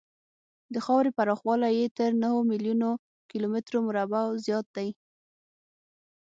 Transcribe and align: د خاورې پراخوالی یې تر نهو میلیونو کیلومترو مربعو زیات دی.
د 0.73 0.75
خاورې 0.85 1.09
پراخوالی 1.17 1.71
یې 1.79 1.85
تر 1.99 2.11
نهو 2.21 2.39
میلیونو 2.51 2.89
کیلومترو 3.29 3.77
مربعو 3.87 4.41
زیات 4.45 4.67
دی. 4.77 4.89